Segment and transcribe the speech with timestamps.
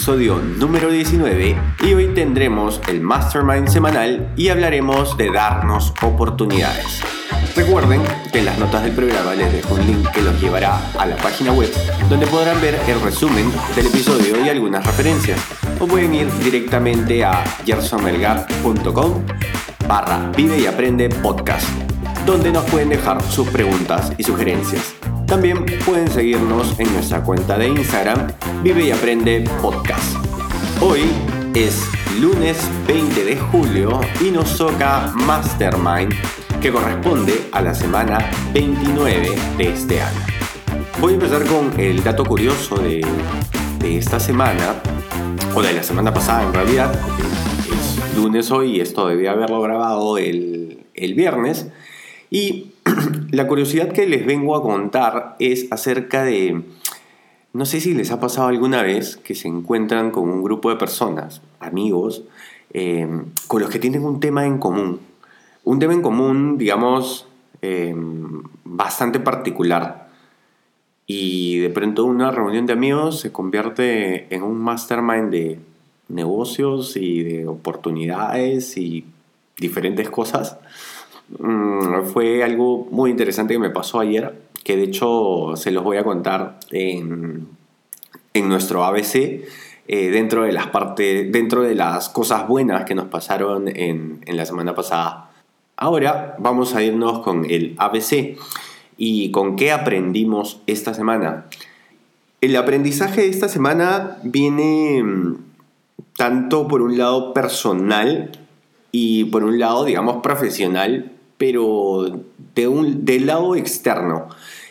[0.00, 7.02] Episodio número 19 y hoy tendremos el Mastermind semanal y hablaremos de darnos oportunidades.
[7.54, 8.00] Recuerden
[8.32, 11.16] que en las notas del programa les dejo un link que los llevará a la
[11.16, 11.70] página web
[12.08, 15.38] donde podrán ver el resumen del episodio y algunas referencias.
[15.78, 19.22] O pueden ir directamente a gersonmelgar.com
[19.86, 21.68] barra vive y aprende podcast,
[22.24, 24.99] donde nos pueden dejar sus preguntas y sugerencias.
[25.30, 28.32] También pueden seguirnos en nuestra cuenta de Instagram
[28.64, 30.16] Vive y Aprende Podcast.
[30.80, 31.02] Hoy
[31.54, 31.86] es
[32.20, 36.12] lunes 20 de julio y nos toca Mastermind
[36.60, 40.18] que corresponde a la semana 29 de este año.
[41.00, 43.06] Voy a empezar con el dato curioso de,
[43.84, 44.82] esta semana,
[45.54, 46.92] o de la semana pasada en realidad,
[47.72, 51.68] es lunes hoy esto debía haberlo grabado el, el viernes.
[52.32, 52.69] Y
[53.30, 56.62] la curiosidad que les vengo a contar es acerca de,
[57.52, 60.76] no sé si les ha pasado alguna vez que se encuentran con un grupo de
[60.76, 62.24] personas, amigos,
[62.72, 63.08] eh,
[63.46, 65.00] con los que tienen un tema en común
[65.64, 67.26] un tema en común, digamos,
[67.62, 67.94] eh,
[68.64, 70.08] bastante particular.
[71.06, 75.58] Y de pronto una reunión de amigos se convierte en un mastermind de
[76.08, 79.04] negocios y de oportunidades y
[79.58, 80.58] diferentes cosas.
[81.38, 85.96] Mm, fue algo muy interesante que me pasó ayer, que de hecho se los voy
[85.96, 87.46] a contar en,
[88.34, 89.44] en nuestro ABC.
[89.92, 94.36] Eh, dentro de las partes, dentro de las cosas buenas que nos pasaron en, en
[94.36, 95.32] la semana pasada.
[95.76, 98.38] Ahora vamos a irnos con el ABC
[98.96, 101.46] y con qué aprendimos esta semana.
[102.40, 105.36] El aprendizaje de esta semana viene mm,
[106.16, 108.30] tanto por un lado personal
[108.92, 112.20] y por un lado, digamos, profesional, pero
[112.54, 114.28] de un, del lado externo.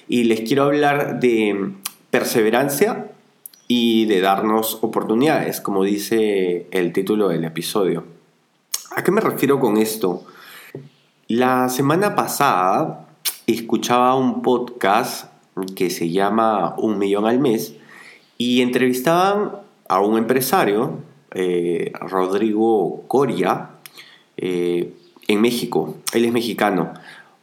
[0.08, 1.72] Y les quiero hablar de
[2.12, 3.08] perseverancia
[3.68, 8.04] y de darnos oportunidades, como dice el título del episodio.
[8.96, 10.26] ¿A qué me refiero con esto?
[11.28, 13.08] La semana pasada
[13.48, 15.32] escuchaba un podcast
[15.76, 17.74] que se llama Un Millón al Mes
[18.38, 19.54] y entrevistaban
[19.88, 21.00] a un empresario,
[21.34, 23.72] eh, Rodrigo Coria,
[24.38, 24.94] eh,
[25.30, 25.96] en México.
[26.12, 26.94] Él es mexicano.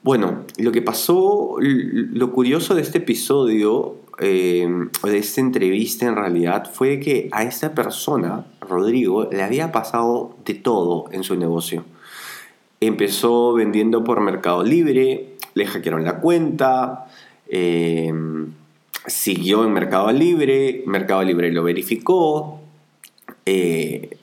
[0.02, 4.69] Bueno, lo que pasó, lo curioso de este episodio, eh,
[5.02, 10.52] de esta entrevista en realidad, fue que a esta persona, Rodrigo, le había pasado de
[10.52, 11.84] todo en su negocio
[12.80, 17.06] empezó vendiendo por Mercado Libre, le hackearon la cuenta,
[17.48, 18.52] em,
[19.06, 22.60] siguió en Mercado Libre, Mercado Libre lo verificó,
[23.44, 24.16] eh,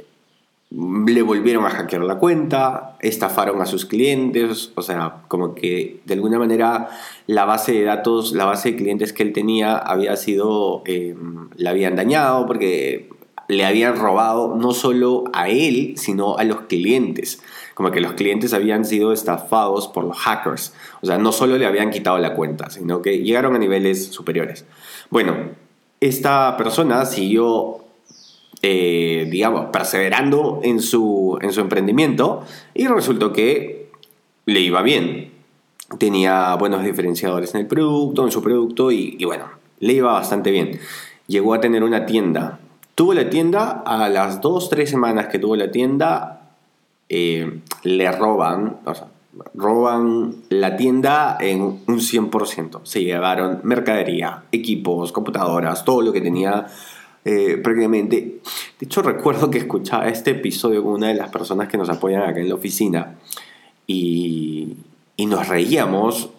[0.74, 6.14] le volvieron a hackear la cuenta, estafaron a sus clientes, o sea, como que de
[6.16, 6.90] alguna manera
[7.28, 11.70] la base de datos, la base de clientes que él tenía había sido, em, la
[11.70, 13.10] habían dañado porque
[13.48, 17.42] le habían robado no solo a él, sino a los clientes
[17.74, 20.74] como que los clientes habían sido estafados por los hackers.
[21.02, 24.66] O sea, no solo le habían quitado la cuenta, sino que llegaron a niveles superiores.
[25.10, 25.36] Bueno,
[26.00, 27.83] esta persona siguió,
[28.66, 33.90] eh, digamos, perseverando en su, en su emprendimiento y resultó que
[34.46, 35.34] le iba bien.
[36.00, 39.50] Tenía buenos diferenciadores en el producto, en su producto y, bueno,
[39.82, 40.80] le iba bastante bien.
[41.28, 42.60] Llegó a tener una tienda.
[42.96, 46.54] Tuvo la tienda a las dos, tres semanas que tuvo la tienda,
[47.10, 49.08] eh, le roban, o sea,
[49.56, 52.80] roban la tienda en un 100%.
[52.84, 56.68] Se llevaron mercadería, equipos, computadoras, todo lo que tenía
[57.26, 58.16] eh, prácticamente.
[58.80, 62.24] De hecho, recuerdo que escuchaba este episodio con una de las personas que nos apoyan
[62.24, 63.16] acá en la oficina
[63.88, 64.76] y,
[65.16, 66.30] y nos reíamos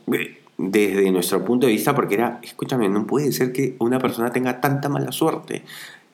[0.57, 4.61] desde nuestro punto de vista porque era, escúchame, no puede ser que una persona tenga
[4.61, 5.63] tanta mala suerte.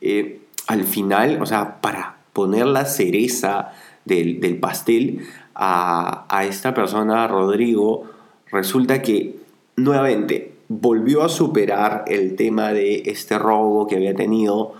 [0.00, 3.72] Eh, al final, o sea, para poner la cereza
[4.04, 8.04] del, pastel a, a esta persona, Rodrigo,
[8.50, 9.36] resulta que
[9.76, 14.74] nuevamente volvió a superar el tema de este robo que había tenido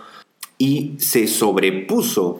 [0.57, 2.39] y se sobrepuso.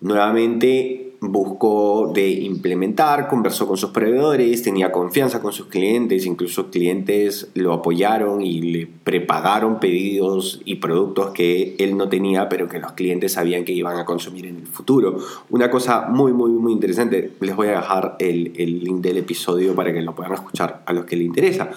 [0.00, 7.50] Nuevamente buscó de implementar, conversó con sus proveedores, tenía confianza con sus clientes, incluso clientes
[7.54, 12.92] lo apoyaron y le prepagaron pedidos y productos que él no tenía, pero que los
[12.92, 15.18] clientes sabían que iban a consumir en el futuro.
[15.50, 19.76] Una cosa muy, muy, muy interesante, les voy a dejar el, el link del episodio
[19.76, 21.70] para que lo puedan escuchar a los que les interesa.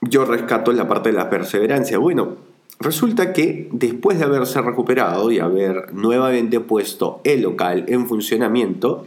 [0.00, 1.98] Yo rescato la parte de la perseverancia.
[1.98, 2.36] Bueno,
[2.80, 9.04] Resulta que después de haberse recuperado y haber nuevamente puesto el local en funcionamiento,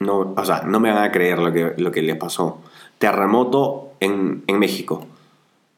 [0.00, 2.58] no, o sea, no me van a creer lo que, lo que les pasó.
[2.98, 5.06] Terremoto en, en México.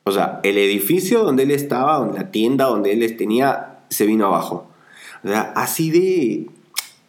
[0.05, 4.27] O sea, el edificio donde él estaba, donde la tienda donde él tenía, se vino
[4.27, 4.67] abajo.
[5.23, 6.49] O sea, así de,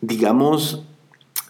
[0.01, 0.83] digamos,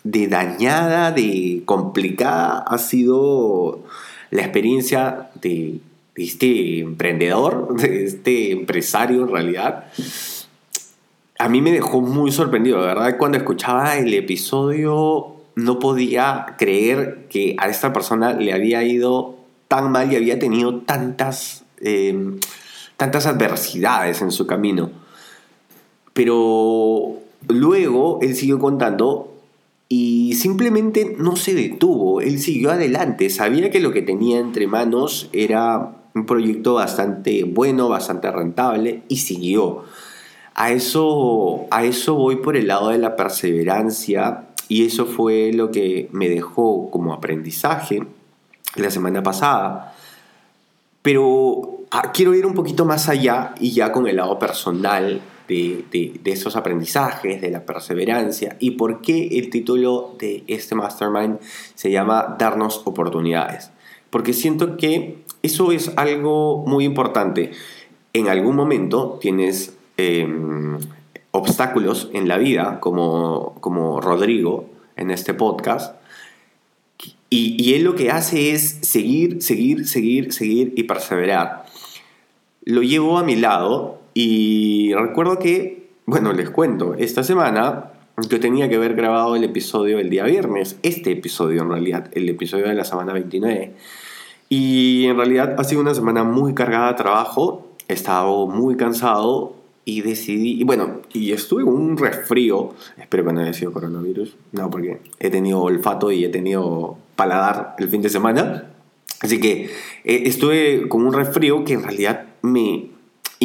[0.04, 3.84] de dañada, de complicada ha sido
[4.32, 5.80] la experiencia de
[6.16, 9.86] este emprendedor, de este empresario en realidad,
[11.38, 17.28] a mí me dejó muy sorprendido, de verdad, cuando escuchaba el episodio no podía creer
[17.30, 19.36] que a esta persona le había ido
[19.68, 22.40] tan mal y había tenido tantas, em,
[22.98, 24.92] tantas adversidades en su camino.
[26.14, 27.18] Pero
[27.48, 29.35] luego él siguió contando
[29.88, 35.30] y simplemente no se detuvo, él siguió adelante, sabía que lo que tenía entre manos
[35.32, 39.84] era un proyecto bastante bueno, bastante rentable y siguió.
[40.56, 45.70] A eso, a eso voy por el lado de la perseverancia y eso fue lo
[45.70, 48.04] que me dejó como aprendizaje
[48.76, 49.94] la semana pasada.
[51.02, 56.20] Pero ah, quiero ir un poquito más allá y ya con el lado personal de,
[56.26, 61.40] esos aprendizajes, de la perseverancia y por qué el título de este mastermind
[61.76, 63.72] se llama Darnos oportunidades.
[64.10, 67.52] Porque siento que eso es algo muy importante.
[68.14, 70.78] En algún momento tienes em,
[71.32, 75.96] obstáculos en la vida, como, como Rodrigo en este podcast,
[77.30, 81.66] y él lo que hace es seguir, seguir, seguir, seguir y perseverar.
[82.64, 87.92] Lo llevo a mi lado y recuerdo que, bueno, les cuento, esta semana
[88.30, 92.30] yo tenía que haber grabado el episodio el día viernes, este episodio en realidad, el
[92.30, 93.74] episodio de la semana 29.
[94.48, 99.58] Y en realidad ha sido una semana muy cargada de trabajo, he estado muy cansado
[99.84, 104.38] y decidí, y bueno, y estuve con un resfrío, espero que no haya sido coronavirus,
[104.54, 108.72] no, porque he tenido olfato y he tenido paladar el fin de semana,
[109.20, 109.66] así que
[110.06, 112.95] eh, estuve con un resfrío que en realidad me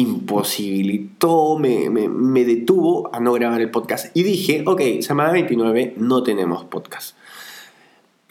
[0.01, 5.95] imposibilitó, me, me, me detuvo a no grabar el podcast y dije, ok, semana 29
[5.97, 7.15] no tenemos podcast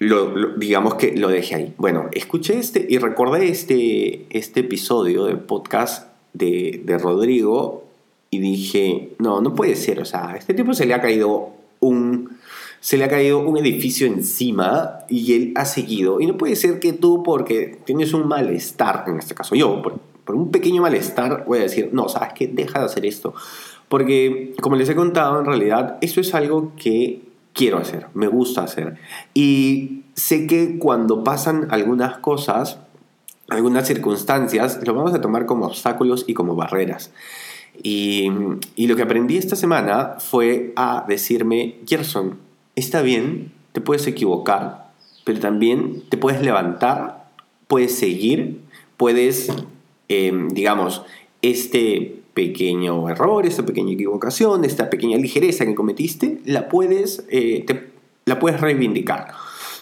[0.01, 1.75] lo, digamos que lo dejé ahí.
[1.77, 7.85] Bueno, escuché este y recordé este, este episodio del podcast de, de Rodrigo
[8.31, 11.51] y dije, no, no puede ser, o sea, a este tipo se le ha caído
[11.81, 12.39] un,
[12.81, 16.19] se le ha caído un edificio encima y él ha seguido.
[16.21, 19.83] Y no puede ser que tú, porque tienes un malestar, en este caso yo,
[20.31, 23.35] por, un pequeño malestar, voy a decir, no, sabes que deja de hacer esto.
[23.89, 27.23] Porque, como les he contado, en realidad, eso es algo que
[27.53, 28.97] quiero hacer, me gusta hacer.
[29.35, 32.79] Y sé que cuando pasan algunas cosas,
[33.49, 37.11] algunas circunstancias, lo vamos a tomar como obstáculos y como barreras.
[37.83, 38.31] Y,
[38.77, 42.39] y lo que aprendí esta semana fue a decirme, Gerson,
[42.77, 44.91] está bien, te puedes equivocar,
[45.25, 47.27] pero también te puedes levantar,
[47.67, 48.61] puedes seguir,
[48.97, 49.51] puedes,
[50.11, 51.03] eh, digamos,
[51.41, 57.65] este pequeño error, esta pequeña equivocación, esta pequeña ligereza que cometiste, la puedes, eh,
[58.25, 59.29] la puedes reivindicar.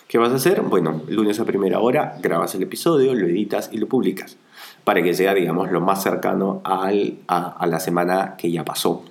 [0.07, 0.61] ¿Qué vas a hacer?
[0.61, 4.37] Bueno, lunes a primera hora grabas el episodio, lo editas y lo publicas
[4.85, 9.03] para que sea, digamos, lo más cercano al, a, la semana que ya pasó.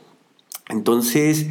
[0.69, 1.47] Entonces,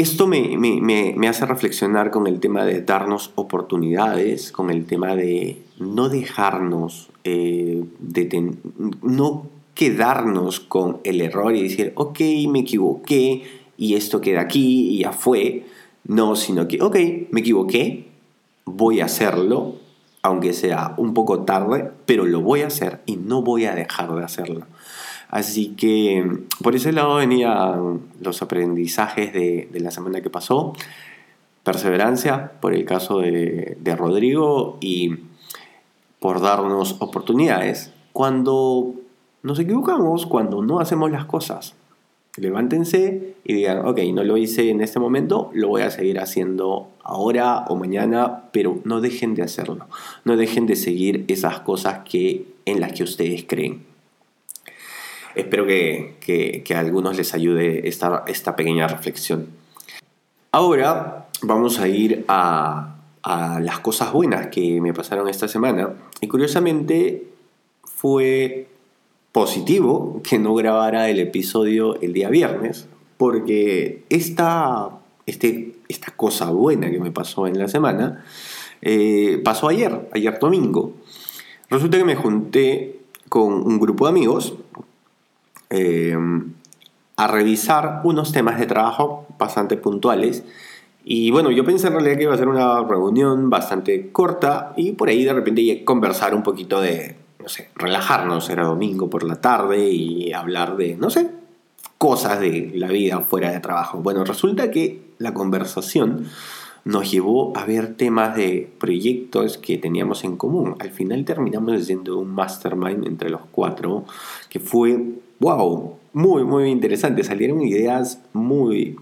[0.00, 0.80] esto me, me,
[1.16, 7.10] me, hace reflexionar con el tema de darnos oportunidades, con el tema de no dejarnos,
[7.24, 8.54] eh, de
[9.02, 13.42] no quedarnos con el error y decir, ok, me equivoqué
[13.76, 15.66] y esto queda aquí y ya fue.
[16.04, 16.96] No, sino que, ok,
[17.32, 18.06] me equivoqué,
[18.64, 19.74] voy a hacerlo,
[20.22, 24.14] aunque sea un poco tarde, pero lo voy a hacer y no voy a dejar
[24.14, 24.66] de hacerlo.
[25.28, 26.24] Así que
[26.62, 30.72] por ese lado venían los aprendizajes de, de la semana que pasó,
[31.64, 35.16] perseverancia por el caso de, de Rodrigo y
[36.18, 38.94] por darnos oportunidades cuando
[39.42, 41.74] nos equivocamos cuando no hacemos las cosas.
[42.36, 46.88] Levántense y digan, ok, no lo hice en este momento, lo voy a seguir haciendo
[47.02, 49.86] ahora o mañana, pero no dejen de hacerlo.
[50.24, 53.87] No dejen de seguir esas cosas que, en las que ustedes creen.
[55.34, 59.46] Espero que, que, a algunos les ayude esta, esta pequeña reflexión.
[60.52, 65.90] Ahora vamos a ir a, a las cosas buenas que me pasaron esta semana.
[66.20, 67.24] Y curiosamente
[67.84, 68.68] fue
[69.32, 74.90] positivo que no grabara el episodio el día viernes, porque esta,
[75.26, 78.24] este, esta cosa buena que me pasó en la semana
[78.82, 80.92] eh, pasó ayer, ayer domingo.
[81.68, 84.54] Resulta que me junté con un grupo de amigos
[85.70, 86.16] eh,
[87.16, 90.44] a revisar unos temas de trabajo bastante puntuales.
[91.04, 94.92] Y bueno, yo pensé en realidad que iba a ser una reunión bastante corta y
[94.92, 99.40] por ahí de repente conversar un poquito de, no sé, relajarnos, era domingo por la
[99.40, 101.30] tarde y hablar de, no sé,
[101.96, 103.98] cosas de la vida fuera de trabajo.
[103.98, 106.26] Bueno, resulta que la conversación
[106.84, 110.76] nos llevó a ver temas de proyectos que teníamos en común.
[110.78, 114.04] Al final terminamos haciendo un mastermind entre los cuatro
[114.48, 115.04] que fue,
[115.40, 117.24] wow, muy, muy interesante.
[117.24, 118.96] Salieron ideas muy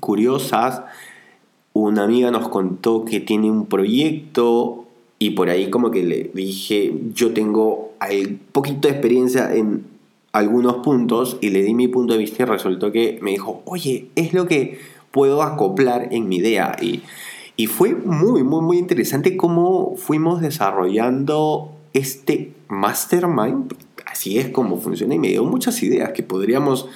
[0.00, 0.82] curiosas.
[1.72, 4.84] Una amiga nos contó que tiene un proyecto
[5.18, 7.92] y por ahí como que le dije, yo tengo
[8.52, 9.84] poquito de experiencia en
[10.32, 14.08] algunos puntos y le di mi punto de vista y resultó que me dijo, oye,
[14.16, 14.78] es lo que
[15.10, 16.74] puedo acoplar en mi idea.
[16.80, 17.02] Y,
[17.56, 23.74] y fue muy, muy, muy interesante cómo fuimos desarrollando este mastermind.
[24.12, 26.86] Así es como funciona y me dio muchas ideas que podríamos,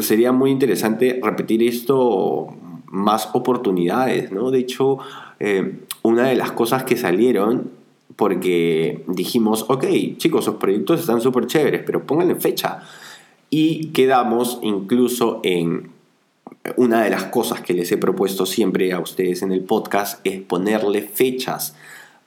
[0.00, 2.54] sería muy interesante repetir esto
[2.86, 4.50] más oportunidades, ¿no?
[4.50, 4.98] De hecho,
[5.40, 7.70] eh, una de las cosas que salieron
[8.16, 9.86] porque dijimos, ok,
[10.18, 12.82] chicos, sus proyectos están súper chéveres, pero pónganle fecha.
[13.48, 15.90] Y quedamos incluso en
[16.76, 20.42] una de las cosas que les he propuesto siempre a ustedes en el podcast es
[20.42, 21.74] ponerle fechas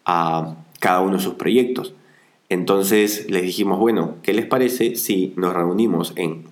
[0.06, 1.94] a cada uno de sus proyectos.
[2.52, 6.44] Entonces les dijimos, bueno, ¿qué les parece si nos reunimos en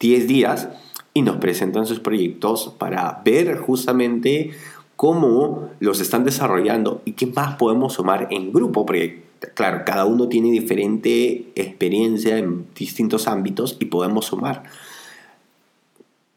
[0.00, 0.70] 10 días
[1.12, 4.52] y nos presentan sus proyectos para ver justamente
[4.96, 10.26] cómo los están desarrollando y qué más podemos sumar en grupo, porque claro, cada uno
[10.30, 14.62] tiene diferente experiencia en distintos ámbitos y podemos sumar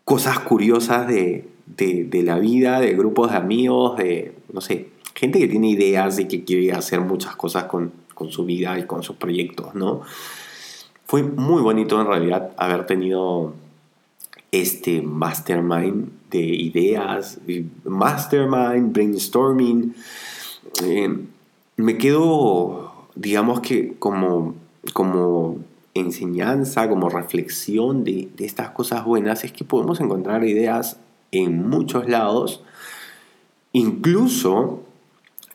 [0.04, 1.46] cosas curiosas de,
[2.12, 6.44] la vida, de grupos de amigos, de, no sé, gente que tiene ideas y que
[6.44, 10.02] quiere hacer muchas cosas con, con su vida y con sus proyectos, ¿no?
[11.06, 13.54] Fue muy bonito en realidad haber tenido
[14.54, 17.40] este mastermind de ideas,
[17.84, 19.94] mastermind, brainstorming.
[20.84, 21.18] Eh,
[21.76, 24.56] me quedo, digamos que como,
[24.94, 25.58] como
[25.94, 30.98] enseñanza, como reflexión de, estas cosas buenas, es que podemos encontrar ideas
[31.32, 32.64] en muchos lados,
[33.74, 34.84] incluso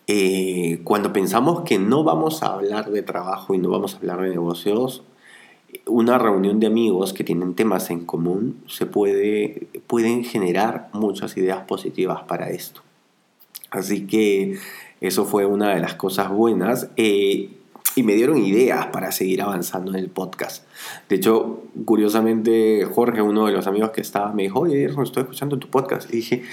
[0.09, 4.23] eh, cuando pensamos que no vamos a hablar de trabajo y no vamos a hablar
[4.23, 5.03] de negocios,
[5.87, 11.65] una reunión de amigos que tienen temas en común se puede, pueden generar muchas ideas
[11.65, 12.81] positivas para esto.
[13.71, 14.59] Así que
[15.03, 16.89] eso fue una de las cosas buenas.
[16.97, 17.58] Eh,
[17.99, 20.65] y me dieron ideas para seguir avanzando en el podcast.
[21.09, 25.59] De hecho, curiosamente, Jorge, uno de los amigos que estaba, me dijo, oye, estoy escuchando
[25.59, 26.09] tu podcast.
[26.15, 26.45] Y dije,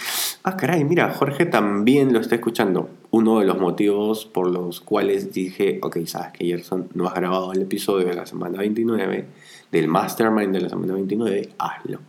[0.42, 2.90] ah, caray, mira, Jorge también lo está escuchando.
[3.12, 7.54] Uno de los motivos por los cuales dije, ok, sabes que Gerson no has grabado
[7.54, 9.26] el episodio de la semana 29,
[9.72, 12.00] del Mastermind de la semana 29, hazlo.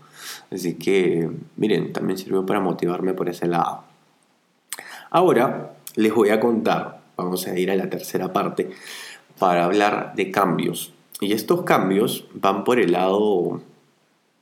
[0.50, 3.84] Así que, miren, también sirvió para motivarme por ese lado.
[5.10, 8.70] Ahora les voy a contar, vamos a ir a la tercera parte,
[9.38, 10.92] para hablar de cambios.
[11.20, 13.60] Y estos cambios van por el lado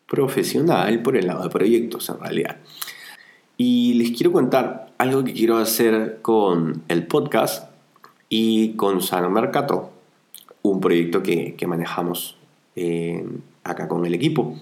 [0.07, 2.57] profesional, por el lado de proyectos en realidad.
[3.57, 7.71] Y les quiero contar algo que quiero hacer con el podcast
[8.29, 9.91] y con Sano Mercato,
[10.63, 12.37] un proyecto que, manejamos
[12.75, 13.25] eh,
[13.63, 14.57] acá con el equipo.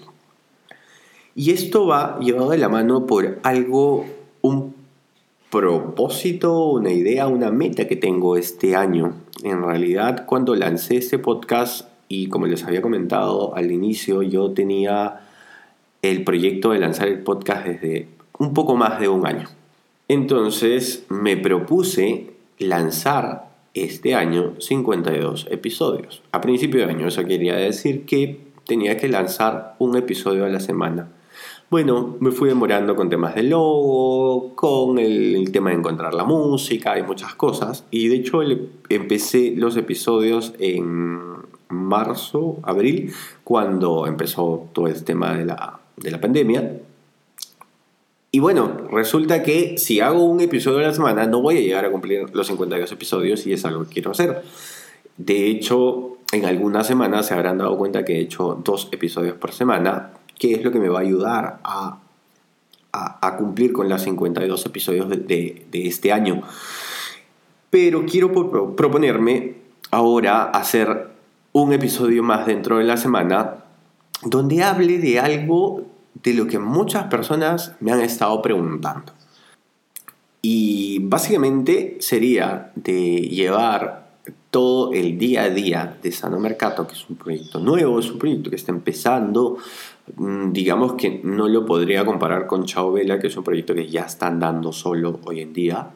[1.35, 4.05] Y esto va llevado de la mano por algo,
[4.41, 4.72] un
[5.53, 9.13] propósito, una idea, una meta que tengo este año.
[9.43, 15.21] En realidad, cuando lancé este podcast y como les había comentado al inicio, yo tenía
[16.01, 18.07] el proyecto de lanzar el podcast desde
[18.39, 19.47] un poco más de un año.
[20.07, 26.23] Entonces me propuse lanzar este año 52 episodios.
[26.31, 30.59] A principio de año eso quería decir que tenía que lanzar un episodio a la
[30.59, 31.09] semana
[31.73, 36.99] bueno, me fui demorando con temas de logo, con el, tema de encontrar la música
[36.99, 37.83] y muchas cosas.
[37.89, 38.41] Y de hecho
[38.89, 41.19] empecé los episodios en
[41.69, 43.11] marzo, abril,
[43.43, 46.79] cuando empezó todo el tema de la, de la pandemia.
[48.29, 51.85] Y bueno, resulta que si hago un episodio a la semana no voy a llegar
[51.85, 54.43] a cumplir los 52 episodios y es algo que quiero hacer.
[55.17, 59.51] De hecho, en algunas semanas se habrán dado cuenta que he hecho dos episodios por
[59.53, 61.99] semana, ¿Qué es lo que me va a ayudar a,
[62.93, 66.41] a, cumplir con los 52 episodios de, este año.
[67.69, 68.31] Pero quiero
[68.75, 69.55] proponerme
[69.89, 71.09] ahora hacer
[71.53, 73.55] un episodio más dentro de la semana
[74.23, 75.85] donde hable de algo
[76.23, 79.11] de lo que muchas personas me han estado preguntando.
[80.41, 84.03] Y básicamente sería de llevar
[84.51, 88.19] todo el día a día de Sano Mercato, que es un proyecto nuevo, es un
[88.19, 89.57] proyecto que está empezando.
[90.17, 93.87] Mm, digamos que no lo podría comparar con Chao Vela, que es un proyecto que
[93.87, 95.91] ya está andando solo hoy en día.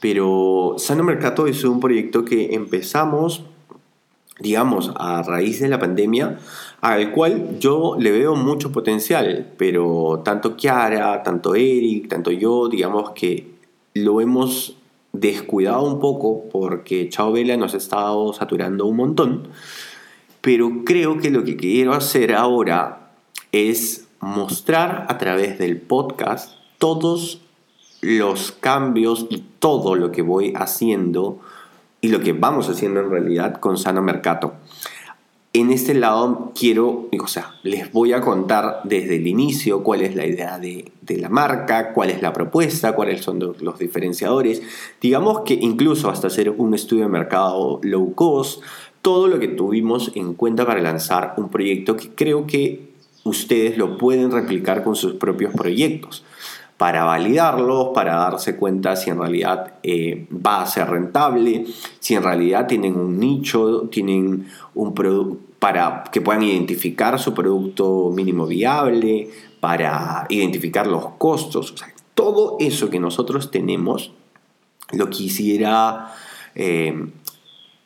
[0.00, 3.44] Pero Sano Mercato es un proyecto que empezamos,
[4.40, 6.38] digamos, a raíz de la pandemia,
[6.82, 13.10] al cual yo le veo mucho potencial, pero tanto Kiara, tanto Eric, tanto yo, digamos
[13.12, 13.48] que
[13.94, 14.76] lo hemos
[15.12, 19.48] descuidado un poco porque Chao Vela nos ha estado saturando un montón,
[20.42, 23.05] pero creo que lo que quiero hacer ahora
[23.56, 27.40] es mostrar a través del podcast todos
[28.00, 31.40] los cambios y todo lo que voy haciendo
[32.00, 34.54] y lo que vamos haciendo en realidad con Sano Mercato
[35.60, 40.14] en este lado quiero, o sea, les voy a contar desde el inicio cuál es
[40.14, 44.62] la idea de, la marca, cuál es la propuesta, cuáles son los, diferenciadores.
[45.00, 48.62] Digamos que incluso hasta hacer un estudio de mercado low cost,
[49.00, 52.90] todo lo que tuvimos en cuenta para lanzar un proyecto que creo que
[53.26, 56.24] ustedes lo pueden replicar con sus propios proyectos
[56.76, 61.64] para validarlos, para darse cuenta si en realidad eh, va a ser rentable,
[62.00, 68.12] si en realidad tienen un nicho, tienen un producto para que puedan identificar su producto
[68.14, 71.74] mínimo viable, para identificar los costos.
[72.14, 74.12] todo eso que nosotros tenemos
[74.92, 76.12] lo quisiera...
[76.54, 77.08] Eh,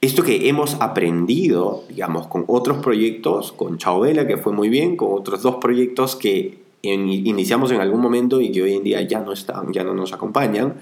[0.00, 5.12] esto que hemos aprendido, digamos, con otros proyectos, con Chauvela, que fue muy bien, con
[5.12, 9.32] otros dos proyectos que iniciamos en algún momento y que hoy en día ya no
[9.32, 10.76] están, ya no nos acompañan,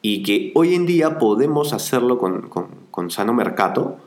[0.00, 3.98] y que hoy en día podemos hacerlo con, Sano Mercato,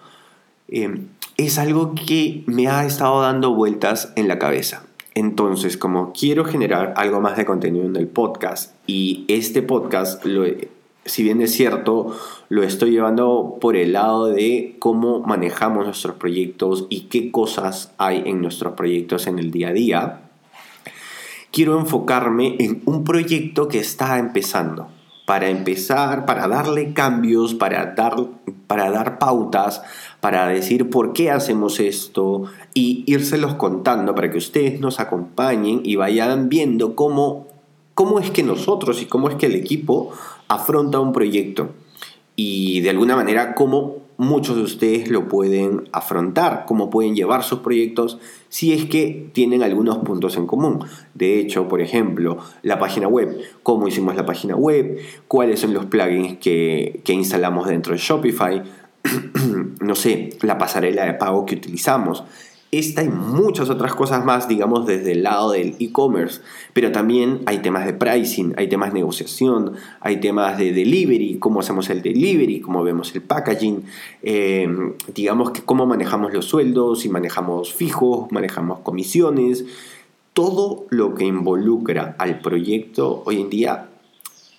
[0.68, 1.02] eh,
[1.38, 4.86] es algo que me ha estado dando vueltas en la cabeza.
[5.14, 10.46] Entonces, como quiero generar algo más de contenido en el podcast y este podcast, lo,
[11.06, 12.16] si bien es cierto,
[12.50, 18.24] lo estoy llevando por el lado de cómo manejamos nuestros proyectos y qué cosas hay
[18.26, 20.22] en nuestros proyectos en el día a día,
[21.52, 24.88] quiero enfocarme en un proyecto que está empezando.
[25.26, 28.16] Para empezar, para darle cambios, para dar,
[28.68, 29.82] para dar pautas,
[30.20, 35.96] para decir por qué hacemos esto y írselos contando para que ustedes nos acompañen y
[35.96, 37.48] vayan viendo cómo,
[37.94, 40.12] cómo es que nosotros y cómo es que el equipo
[40.52, 41.70] afronta un proyecto
[42.36, 47.60] y de alguna manera cómo muchos de ustedes lo pueden afrontar, cómo pueden llevar sus
[47.60, 50.84] proyectos si es que tienen algunos puntos en común.
[51.14, 55.86] De hecho, por ejemplo, la página web, cómo hicimos la página web, cuáles son los
[55.86, 58.62] plugins que, que instalamos dentro de Shopify,
[59.80, 62.26] no sé, la pasarela de pago que utilizamos.
[62.72, 66.40] Esta y muchas otras cosas más, digamos, desde el lado del e-commerce.
[66.72, 71.60] Pero también hay temas de pricing, hay temas de negociación, hay temas de delivery, cómo
[71.60, 73.84] hacemos el delivery, cómo vemos el packaging,
[74.24, 74.70] eh,
[75.14, 79.66] digamos que cómo manejamos los sueldos, si manejamos fijos, manejamos comisiones.
[80.32, 83.90] Todo lo que involucra al proyecto hoy en día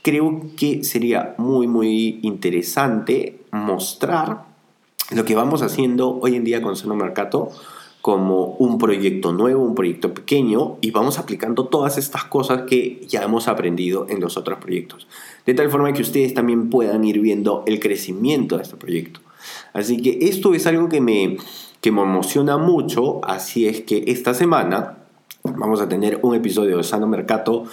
[0.02, 4.44] creo que sería muy muy interesante mostrar
[5.10, 7.50] lo que vamos haciendo hoy en día con Seno Mercato
[8.02, 13.22] como un proyecto nuevo, un proyecto pequeño y vamos aplicando todas estas cosas que ya
[13.22, 15.06] hemos aprendido en los otros proyectos.
[15.46, 19.20] De tal forma que ustedes también puedan ir viendo el crecimiento de este proyecto.
[19.72, 21.36] Así que esto es algo que me,
[21.80, 24.98] que me emociona mucho, así es que esta semana
[25.44, 27.66] vamos a tener un episodio de Sano Mercato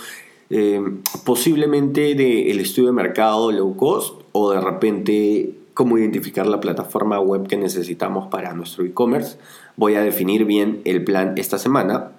[0.52, 0.82] eh,
[1.26, 7.48] posiblemente del estudio de mercado low cost o de repente cómo identificar la plataforma web
[7.48, 9.38] que necesitamos para nuestro e-commerce.
[9.78, 12.12] Voy a definir bien el plan esta semana.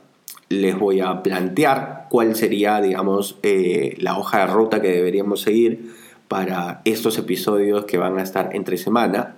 [0.48, 5.94] Les voy a plantear cuál sería, digamos, eh, la hoja de ruta que deberíamos seguir
[6.26, 9.36] para estos episodios que van a estar entre semana.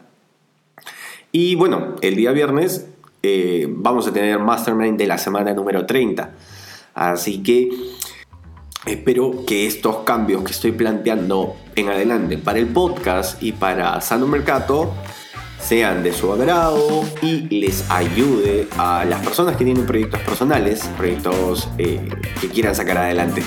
[1.32, 2.86] Y bueno, el día viernes
[3.24, 6.30] eh, vamos a tener Mastermind de la semana número 30.
[6.94, 7.70] Así que
[8.86, 14.26] Espero que estos cambios que estoy planteando en adelante para el podcast y para Sano
[14.26, 14.92] Mercato
[15.60, 21.68] sean de su agrado y les ayude a las personas que tienen proyectos personales, proyectos
[21.78, 22.08] eh,
[22.40, 23.44] que quieran sacar adelante.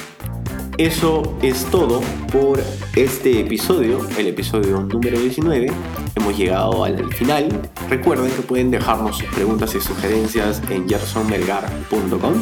[0.78, 2.62] Eso es todo por
[2.96, 5.68] este episodio, el episodio número 19.
[6.16, 7.50] Hemos llegado al final.
[7.90, 12.42] Recuerden que pueden dejarnos sus preguntas y sugerencias en gersonmelgar.com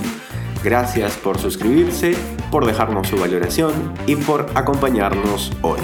[0.64, 2.16] Gracias por suscribirse,
[2.50, 3.74] por dejarnos su valoración
[4.08, 5.80] y por acompañarnos hoy.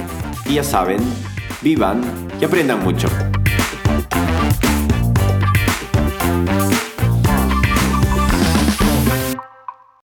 [0.46, 1.00] Y ya saben,
[1.62, 2.02] vivan
[2.40, 3.10] y aprendan mucho.